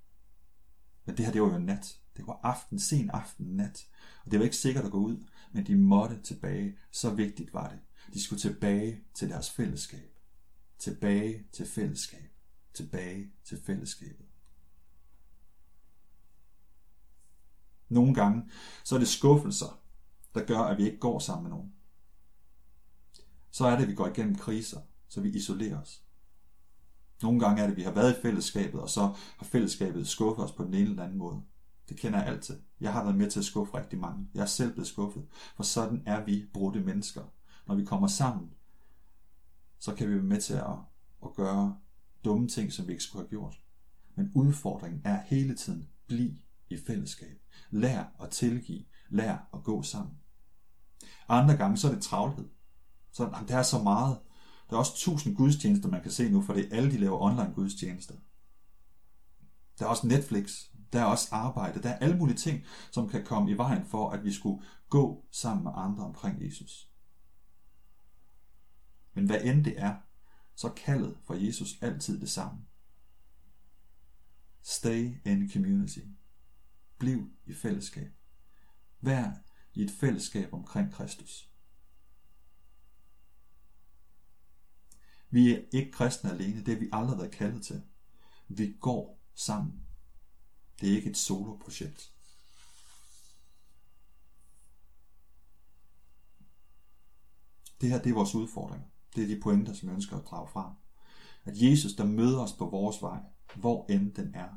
Men 1.04 1.16
det 1.16 1.24
her, 1.24 1.32
det 1.32 1.42
var 1.42 1.52
jo 1.52 1.58
nat. 1.58 2.00
Det 2.16 2.26
var 2.26 2.40
aften, 2.42 2.78
sen 2.78 3.10
aften, 3.10 3.46
nat. 3.46 3.88
Og 4.24 4.30
det 4.30 4.38
var 4.38 4.44
ikke 4.44 4.56
sikkert 4.56 4.84
at 4.84 4.90
gå 4.90 4.98
ud, 4.98 5.26
men 5.52 5.66
de 5.66 5.76
måtte 5.76 6.22
tilbage. 6.22 6.78
Så 6.90 7.14
vigtigt 7.14 7.54
var 7.54 7.68
det. 7.68 7.80
De 8.14 8.22
skulle 8.22 8.40
tilbage 8.40 9.04
til 9.14 9.28
deres 9.28 9.50
fællesskab. 9.50 10.15
Tilbage 10.78 11.46
til 11.52 11.66
fællesskab. 11.66 12.32
Tilbage 12.74 13.32
til 13.44 13.62
fællesskabet. 13.66 14.26
Nogle 17.88 18.14
gange, 18.14 18.50
så 18.84 18.94
er 18.94 18.98
det 18.98 19.08
skuffelser, 19.08 19.80
der 20.34 20.44
gør, 20.46 20.58
at 20.58 20.78
vi 20.78 20.84
ikke 20.84 20.98
går 20.98 21.18
sammen 21.18 21.42
med 21.42 21.50
nogen. 21.50 21.72
Så 23.50 23.66
er 23.66 23.76
det, 23.76 23.82
at 23.82 23.88
vi 23.88 23.94
går 23.94 24.06
igennem 24.06 24.34
kriser, 24.34 24.80
så 25.08 25.20
vi 25.20 25.30
isolerer 25.30 25.80
os. 25.80 26.02
Nogle 27.22 27.40
gange 27.40 27.62
er 27.62 27.66
det, 27.66 27.72
at 27.72 27.76
vi 27.76 27.82
har 27.82 27.92
været 27.92 28.18
i 28.18 28.22
fællesskabet, 28.22 28.80
og 28.80 28.90
så 28.90 29.00
har 29.36 29.44
fællesskabet 29.46 30.08
skuffet 30.08 30.44
os 30.44 30.52
på 30.52 30.64
den 30.64 30.74
ene 30.74 30.90
eller 30.90 31.02
anden 31.02 31.18
måde. 31.18 31.42
Det 31.88 31.96
kender 31.96 32.18
jeg 32.18 32.28
altid. 32.28 32.60
Jeg 32.80 32.92
har 32.92 33.02
været 33.02 33.16
med 33.16 33.30
til 33.30 33.38
at 33.38 33.44
skuffe 33.44 33.74
rigtig 33.74 33.98
mange. 33.98 34.28
Jeg 34.34 34.42
er 34.42 34.46
selv 34.46 34.72
blevet 34.72 34.88
skuffet. 34.88 35.26
For 35.56 35.62
sådan 35.62 36.02
er 36.06 36.24
vi 36.24 36.46
brudte 36.52 36.80
mennesker. 36.80 37.22
Når 37.66 37.74
vi 37.74 37.84
kommer 37.84 38.08
sammen, 38.08 38.50
så 39.78 39.94
kan 39.94 40.08
vi 40.08 40.14
være 40.14 40.22
med 40.22 40.40
til 40.40 40.54
at, 40.54 40.78
at 41.24 41.34
gøre 41.34 41.76
dumme 42.24 42.48
ting, 42.48 42.72
som 42.72 42.86
vi 42.86 42.92
ikke 42.92 43.04
skulle 43.04 43.22
have 43.22 43.30
gjort. 43.30 43.60
Men 44.14 44.32
udfordringen 44.34 45.02
er 45.04 45.22
hele 45.26 45.54
tiden, 45.54 45.88
bliv 46.06 46.30
i 46.70 46.76
fællesskab. 46.86 47.42
Lær 47.70 48.04
at 48.22 48.30
tilgive. 48.30 48.84
Lær 49.08 49.48
at 49.54 49.62
gå 49.64 49.82
sammen. 49.82 50.14
Andre 51.28 51.56
gange, 51.56 51.76
så 51.76 51.88
er 51.88 51.92
det 51.92 52.02
travlhed. 52.02 52.48
Så 53.12 53.44
der 53.48 53.56
er 53.56 53.62
så 53.62 53.82
meget. 53.82 54.18
Der 54.70 54.74
er 54.74 54.78
også 54.78 54.96
tusind 54.96 55.36
gudstjenester, 55.36 55.88
man 55.88 56.02
kan 56.02 56.10
se 56.10 56.30
nu, 56.30 56.42
for 56.42 56.52
det 56.54 56.72
er 56.72 56.76
alle, 56.76 56.90
de 56.90 56.98
laver 56.98 57.20
online 57.20 57.52
gudstjenester. 57.54 58.14
Der 59.78 59.84
er 59.84 59.88
også 59.88 60.06
Netflix, 60.06 60.64
der 60.92 61.00
er 61.00 61.04
også 61.04 61.28
arbejde, 61.30 61.82
der 61.82 61.88
er 61.88 61.98
alle 61.98 62.16
mulige 62.16 62.36
ting, 62.36 62.64
som 62.90 63.08
kan 63.08 63.24
komme 63.24 63.50
i 63.50 63.56
vejen 63.56 63.84
for, 63.84 64.10
at 64.10 64.24
vi 64.24 64.32
skulle 64.32 64.62
gå 64.88 65.24
sammen 65.30 65.64
med 65.64 65.72
andre 65.74 66.04
omkring 66.04 66.44
Jesus. 66.44 66.90
Men 69.16 69.26
hvad 69.26 69.44
end 69.44 69.64
det 69.64 69.80
er, 69.80 69.96
så 70.54 70.72
kaldet 70.72 71.18
for 71.24 71.34
Jesus 71.34 71.82
altid 71.82 72.20
det 72.20 72.30
samme. 72.30 72.66
Stay 74.62 75.26
in 75.26 75.50
community. 75.50 75.98
Bliv 76.98 77.30
i 77.46 77.54
fællesskab. 77.54 78.12
Vær 79.00 79.32
i 79.74 79.82
et 79.82 79.90
fællesskab 79.90 80.52
omkring 80.52 80.92
Kristus. 80.92 81.50
Vi 85.30 85.54
er 85.54 85.64
ikke 85.72 85.92
kristne 85.92 86.30
alene, 86.30 86.64
det 86.64 86.74
er 86.74 86.78
vi 86.78 86.88
aldrig 86.92 87.18
været 87.18 87.30
kaldet 87.30 87.62
til. 87.62 87.82
Vi 88.48 88.76
går 88.80 89.22
sammen. 89.34 89.86
Det 90.80 90.92
er 90.92 90.96
ikke 90.96 91.10
et 91.10 91.16
soloprojekt. 91.16 92.12
Det 97.80 97.88
her 97.90 98.02
det 98.02 98.10
er 98.10 98.14
vores 98.14 98.34
udfordring. 98.34 98.95
Det 99.16 99.24
er 99.24 99.28
de 99.28 99.40
pointer, 99.40 99.72
som 99.72 99.88
jeg 99.88 99.94
ønsker 99.94 100.16
at 100.16 100.24
drage 100.26 100.48
frem. 100.48 100.72
At 101.44 101.62
Jesus, 101.62 101.94
der 101.94 102.04
møder 102.04 102.38
os 102.38 102.52
på 102.52 102.66
vores 102.66 103.02
vej, 103.02 103.20
hvor 103.54 103.86
end 103.88 104.14
den 104.14 104.34
er. 104.34 104.48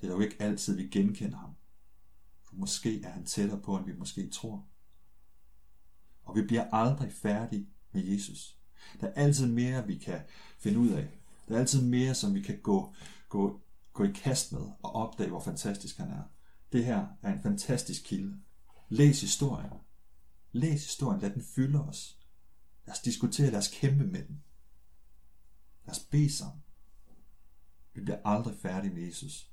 Det 0.00 0.08
er 0.08 0.12
jo 0.12 0.20
ikke 0.20 0.36
altid, 0.42 0.76
vi 0.76 0.88
genkender 0.88 1.38
ham. 1.38 1.50
For 2.44 2.56
måske 2.56 3.02
er 3.02 3.10
han 3.10 3.24
tættere 3.24 3.60
på, 3.60 3.76
end 3.76 3.86
vi 3.86 3.98
måske 3.98 4.30
tror. 4.30 4.66
Og 6.24 6.36
vi 6.36 6.42
bliver 6.42 6.70
aldrig 6.72 7.12
færdige 7.12 7.68
med 7.92 8.04
Jesus. 8.04 8.58
Der 9.00 9.06
er 9.06 9.12
altid 9.12 9.46
mere, 9.46 9.86
vi 9.86 9.98
kan 9.98 10.20
finde 10.58 10.78
ud 10.78 10.88
af. 10.88 11.08
Der 11.48 11.54
er 11.54 11.58
altid 11.58 11.82
mere, 11.82 12.14
som 12.14 12.34
vi 12.34 12.42
kan 12.42 12.60
gå, 12.62 12.94
gå, 13.28 13.60
gå 13.92 14.04
i 14.04 14.12
kast 14.12 14.52
med 14.52 14.60
og 14.60 14.92
opdage, 14.92 15.30
hvor 15.30 15.40
fantastisk 15.40 15.98
han 15.98 16.10
er. 16.10 16.22
Det 16.72 16.84
her 16.84 17.06
er 17.22 17.32
en 17.32 17.42
fantastisk 17.42 18.02
kilde. 18.04 18.40
Læs 18.88 19.20
historien. 19.20 19.72
Læs 20.52 20.84
historien. 20.84 21.20
Lad 21.20 21.30
den 21.30 21.42
fylde 21.42 21.80
os. 21.80 22.17
Lad 22.88 22.92
os 22.92 23.00
diskutere. 23.00 23.50
Lad 23.50 23.58
os 23.58 23.68
kæmpe 23.68 24.06
med 24.06 24.24
den. 24.24 24.42
Lad 25.84 25.94
os 25.94 26.00
bede 26.00 26.32
sammen. 26.32 26.62
Vi 27.94 28.00
bliver 28.00 28.18
aldrig 28.24 28.56
færdige 28.56 28.94
med 28.94 29.02
Jesus. 29.02 29.50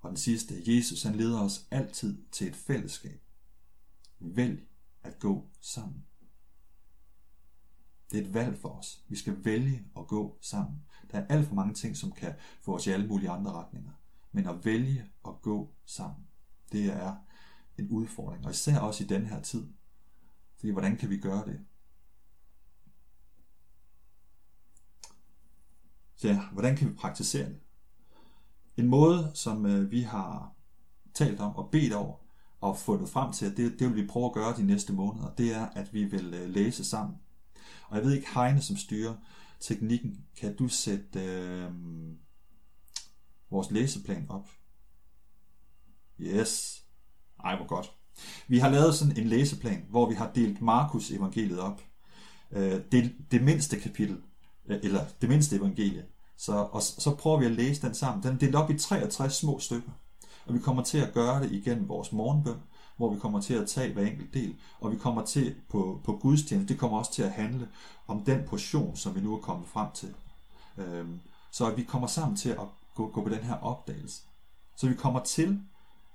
Og 0.00 0.08
den 0.08 0.16
sidste, 0.16 0.62
Jesus 0.66 1.02
han 1.02 1.14
leder 1.14 1.40
os 1.40 1.66
altid 1.70 2.24
til 2.32 2.48
et 2.48 2.56
fællesskab. 2.56 3.20
Vælg 4.18 4.68
at 5.02 5.18
gå 5.18 5.50
sammen. 5.60 6.04
Det 8.10 8.18
er 8.18 8.22
et 8.24 8.34
valg 8.34 8.58
for 8.58 8.68
os. 8.68 9.04
Vi 9.08 9.16
skal 9.16 9.44
vælge 9.44 9.84
at 9.96 10.06
gå 10.06 10.38
sammen. 10.40 10.82
Der 11.10 11.18
er 11.18 11.26
alt 11.26 11.48
for 11.48 11.54
mange 11.54 11.74
ting, 11.74 11.96
som 11.96 12.12
kan 12.12 12.34
få 12.60 12.74
os 12.74 12.86
i 12.86 12.90
alle 12.90 13.06
mulige 13.06 13.30
andre 13.30 13.52
retninger. 13.52 13.92
Men 14.32 14.46
at 14.46 14.64
vælge 14.64 15.10
at 15.28 15.42
gå 15.42 15.74
sammen, 15.84 16.26
det 16.72 16.84
er 16.84 17.16
en 17.78 17.88
udfordring. 17.88 18.44
Og 18.44 18.50
især 18.50 18.78
også 18.78 19.04
i 19.04 19.06
den 19.06 19.26
her 19.26 19.42
tid. 19.42 19.66
Fordi 20.60 20.72
hvordan 20.72 20.96
kan 20.96 21.10
vi 21.10 21.16
gøre 21.16 21.44
det? 21.46 21.60
Så 26.16 26.28
ja, 26.28 26.40
hvordan 26.52 26.76
kan 26.76 26.88
vi 26.88 26.94
praktisere 26.94 27.48
det? 27.48 27.60
En 28.76 28.86
måde, 28.86 29.30
som 29.34 29.66
øh, 29.66 29.90
vi 29.90 30.00
har 30.00 30.54
talt 31.14 31.40
om 31.40 31.56
og 31.56 31.70
bedt 31.70 31.92
over 31.92 32.16
og 32.60 32.78
fundet 32.78 33.08
frem 33.08 33.32
til, 33.32 33.46
at 33.46 33.56
det, 33.56 33.78
det 33.78 33.88
vil 33.88 34.02
vi 34.02 34.06
prøve 34.06 34.26
at 34.26 34.32
gøre 34.32 34.56
de 34.56 34.62
næste 34.62 34.92
måneder, 34.92 35.34
det 35.34 35.54
er, 35.54 35.66
at 35.66 35.94
vi 35.94 36.04
vil 36.04 36.34
øh, 36.34 36.50
læse 36.50 36.84
sammen. 36.84 37.18
Og 37.88 37.96
jeg 37.96 38.04
ved 38.04 38.12
ikke, 38.12 38.34
Heine, 38.34 38.62
som 38.62 38.76
styrer 38.76 39.16
teknikken, 39.60 40.26
kan 40.36 40.56
du 40.56 40.68
sætte 40.68 41.20
øh, 41.20 41.70
vores 43.50 43.70
læseplan 43.70 44.30
op? 44.30 44.48
Yes. 46.18 46.84
Ej, 47.44 47.56
hvor 47.56 47.66
godt. 47.66 47.99
Vi 48.48 48.58
har 48.58 48.68
lavet 48.68 48.94
sådan 48.94 49.18
en 49.18 49.26
læseplan, 49.26 49.84
hvor 49.90 50.08
vi 50.08 50.14
har 50.14 50.30
delt 50.34 50.62
Markus 50.62 51.10
evangeliet 51.10 51.60
op. 51.60 51.82
Øh, 52.52 52.80
det, 52.92 53.12
det 53.30 53.42
mindste 53.42 53.80
kapitel, 53.80 54.16
øh, 54.68 54.78
eller 54.82 55.04
det 55.20 55.28
mindste 55.28 55.56
evangelie. 55.56 56.04
Så, 56.36 56.52
og 56.52 56.82
så 56.82 57.14
prøver 57.14 57.38
vi 57.38 57.46
at 57.46 57.52
læse 57.52 57.82
den 57.82 57.94
sammen. 57.94 58.22
Den 58.22 58.34
er 58.34 58.38
delt 58.38 58.54
op 58.54 58.70
i 58.70 58.78
63 58.78 59.34
små 59.34 59.58
stykker. 59.58 59.90
Og 60.46 60.54
vi 60.54 60.58
kommer 60.58 60.82
til 60.82 60.98
at 60.98 61.12
gøre 61.12 61.42
det 61.42 61.52
igennem 61.52 61.88
vores 61.88 62.12
morgenbøn, 62.12 62.60
hvor 62.96 63.14
vi 63.14 63.20
kommer 63.20 63.40
til 63.40 63.54
at 63.54 63.68
tage 63.68 63.92
hver 63.92 64.06
enkelt 64.06 64.34
del, 64.34 64.56
og 64.80 64.92
vi 64.92 64.96
kommer 64.96 65.24
til 65.24 65.54
på, 65.68 66.00
på 66.04 66.16
gudstjeneste, 66.16 66.72
det 66.72 66.80
kommer 66.80 66.98
også 66.98 67.12
til 67.12 67.22
at 67.22 67.30
handle 67.30 67.68
om 68.06 68.24
den 68.24 68.40
portion, 68.46 68.96
som 68.96 69.14
vi 69.14 69.20
nu 69.20 69.36
er 69.36 69.40
kommet 69.40 69.68
frem 69.68 69.88
til. 69.94 70.14
Øhm, 70.76 71.20
så 71.50 71.66
at 71.66 71.76
vi 71.76 71.82
kommer 71.82 72.08
sammen 72.08 72.36
til 72.36 72.48
at 72.48 72.66
gå, 72.94 73.10
gå 73.10 73.22
på 73.22 73.28
den 73.28 73.42
her 73.42 73.54
opdagelse. 73.54 74.22
Så 74.76 74.88
vi 74.88 74.94
kommer 74.94 75.20
til 75.20 75.60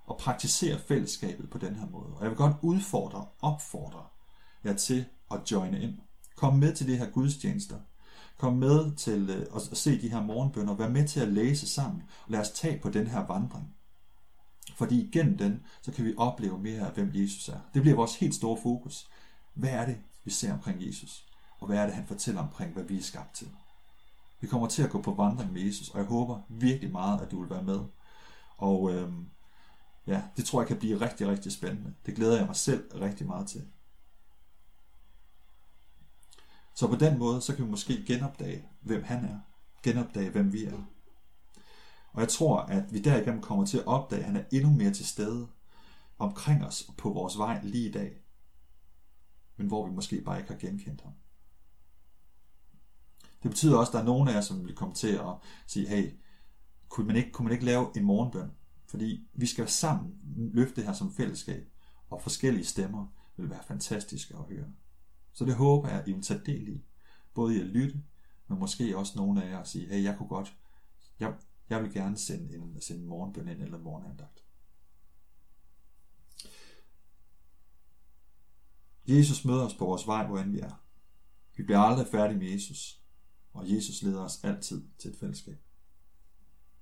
og 0.08 0.18
praktisere 0.18 0.80
fællesskabet 0.80 1.50
på 1.50 1.58
den 1.58 1.76
her 1.76 1.90
måde. 1.90 2.14
Og 2.16 2.22
jeg 2.22 2.30
vil 2.30 2.38
godt 2.38 2.56
udfordre, 2.62 3.26
opfordre 3.42 4.04
jer 4.64 4.74
til 4.74 5.06
at 5.32 5.52
joine 5.52 5.82
ind. 5.82 5.98
Kom 6.36 6.56
med 6.56 6.76
til 6.76 6.88
det 6.88 6.98
her 6.98 7.10
gudstjenester. 7.10 7.80
Kom 8.38 8.54
med 8.54 8.96
til 8.96 9.30
øh, 9.30 9.46
at 9.56 9.78
se 9.78 10.02
de 10.02 10.10
her 10.10 10.22
morgenbønder. 10.22 10.74
Vær 10.74 10.90
med 10.90 11.08
til 11.08 11.20
at 11.20 11.28
læse 11.28 11.68
sammen. 11.68 12.04
Og 12.26 12.32
lad 12.32 12.40
os 12.40 12.50
tage 12.50 12.80
på 12.80 12.90
den 12.90 13.08
her 13.08 13.28
vandring. 13.28 13.76
Fordi 14.76 15.08
igennem 15.08 15.38
den, 15.38 15.64
så 15.82 15.92
kan 15.92 16.06
vi 16.06 16.14
opleve 16.18 16.60
mere 16.60 16.88
af, 16.88 16.94
hvem 16.94 17.12
Jesus 17.14 17.50
er. 17.50 17.60
Det 17.74 17.82
bliver 17.82 17.96
vores 17.96 18.16
helt 18.16 18.36
store 18.36 18.58
fokus. 18.64 19.08
Hvad 19.54 19.70
er 19.70 19.86
det, 19.86 19.98
vi 20.24 20.32
ser 20.32 20.54
omkring 20.54 20.88
Jesus? 20.88 21.26
Og 21.60 21.68
hvad 21.68 21.78
er 21.78 21.86
det, 21.86 21.96
han 21.96 22.08
fortæller 22.08 22.42
omkring, 22.42 22.74
hvad 22.74 22.84
vi 22.84 22.98
er 22.98 23.02
skabt 23.02 23.36
til? 23.36 23.48
Vi 24.42 24.48
kommer 24.48 24.68
til 24.68 24.84
at 24.84 24.90
gå 24.90 25.02
på 25.02 25.14
vandring 25.14 25.54
med 25.54 25.62
Jesus, 25.62 25.90
og 25.90 26.00
jeg 26.00 26.08
håber 26.08 26.40
virkelig 26.50 26.92
meget, 26.92 27.22
at 27.22 27.32
du 27.32 27.42
vil 27.42 27.50
være 27.50 27.64
med. 27.64 27.80
Og 28.58 28.94
øhm, 28.94 29.26
ja, 30.08 30.24
det 30.38 30.46
tror 30.46 30.62
jeg 30.62 30.68
kan 30.68 30.80
blive 30.80 31.02
rigtig, 31.02 31.28
rigtig 31.28 31.52
spændende. 31.52 31.94
Det 32.06 32.16
glæder 32.16 32.38
jeg 32.38 32.46
mig 32.46 32.56
selv 32.56 32.92
rigtig 32.96 33.28
meget 33.28 33.48
til. 33.48 33.68
Så 36.76 36.88
på 36.88 36.96
den 36.96 37.20
måde, 37.20 37.42
så 37.42 37.56
kan 37.56 37.66
vi 37.66 37.70
måske 37.70 38.04
genopdage, 38.08 38.66
hvem 38.82 39.04
han 39.04 39.26
er. 39.26 39.40
Genopdage, 39.84 40.30
hvem 40.30 40.54
vi 40.54 40.66
er. 40.66 40.82
Og 42.14 42.22
jeg 42.22 42.30
tror, 42.30 42.58
at 42.58 42.94
vi 42.94 43.00
derigennem 43.02 43.42
kommer 43.42 43.66
til 43.66 43.78
at 43.78 43.88
opdage, 43.88 44.20
at 44.20 44.28
han 44.28 44.36
er 44.36 44.44
endnu 44.52 44.70
mere 44.70 44.94
til 44.94 45.08
stede 45.08 45.48
omkring 46.18 46.66
os 46.66 46.90
på 46.98 47.10
vores 47.10 47.38
vej 47.38 47.60
lige 47.64 47.90
i 47.90 47.92
dag. 47.92 48.22
Men 49.58 49.68
hvor 49.68 49.88
vi 49.88 49.96
måske 49.96 50.22
bare 50.22 50.40
ikke 50.40 50.52
har 50.52 50.60
genkendt 50.60 51.02
ham. 51.02 51.14
Det 53.44 53.52
betyder 53.52 53.78
også, 53.78 53.90
at 53.90 53.94
der 53.94 54.00
er 54.00 54.06
nogen 54.06 54.28
af 54.28 54.34
jer, 54.34 54.42
som 54.42 54.66
vil 54.66 54.76
komme 54.76 54.96
til 54.96 55.16
at 55.16 55.36
sige, 55.68 55.88
hey, 55.88 56.12
kunne 56.90 57.08
man 57.08 57.16
ikke, 57.16 57.32
kunne 57.32 57.44
man 57.44 57.54
ikke 57.54 57.66
lave 57.66 57.98
en 57.98 58.04
morgenbøn? 58.04 58.52
Fordi 58.96 59.28
vi 59.34 59.46
skal 59.46 59.68
sammen 59.68 60.14
løfte 60.54 60.76
det 60.76 60.86
her 60.86 60.94
som 60.94 61.14
fællesskab, 61.14 61.68
og 62.10 62.22
forskellige 62.22 62.66
stemmer 62.66 63.08
vil 63.38 63.50
være 63.50 63.64
fantastiske 63.68 64.36
at 64.38 64.44
høre. 64.44 64.68
Så 65.34 65.46
det 65.46 65.56
håber 65.56 65.90
jeg, 65.90 66.02
at 66.02 66.08
I 66.08 66.14
vil 66.14 66.22
tage 66.22 66.42
del 66.46 66.68
i. 66.68 66.86
Både 67.34 67.58
i 67.58 67.60
at 67.60 67.66
lytte, 67.66 68.04
men 68.48 68.60
måske 68.60 68.98
også 68.98 69.14
nogle 69.16 69.44
af 69.44 69.50
jer 69.50 69.60
at 69.60 69.68
sige, 69.68 69.88
hey, 69.88 70.04
jeg 70.04 70.18
kunne 70.18 70.30
godt, 70.30 70.58
jeg, 71.20 71.36
jeg 71.70 71.84
vil 71.84 71.94
gerne 71.94 72.18
sende 72.18 72.56
en, 72.56 72.82
sende 72.82 73.02
en 73.02 73.08
morgenbøn 73.08 73.48
ind 73.48 73.62
eller 73.62 73.78
en 73.78 73.84
morgenandagt. 73.84 74.44
Jesus 79.08 79.46
møder 79.46 79.66
os 79.66 79.74
på 79.74 79.86
vores 79.86 80.08
vej, 80.08 80.28
hvor 80.28 80.40
end 80.40 80.52
vi 80.52 80.60
er. 80.60 80.84
Vi 81.58 81.64
bliver 81.64 81.80
aldrig 81.80 82.08
færdige 82.08 82.40
med 82.40 82.52
Jesus, 82.52 83.02
og 83.54 83.72
Jesus 83.72 84.02
leder 84.02 84.22
os 84.22 84.44
altid 84.44 84.88
til 84.98 85.12
et 85.12 85.18
fællesskab. 85.20 85.65